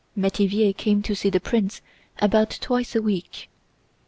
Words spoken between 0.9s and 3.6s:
to see the prince about twice a week.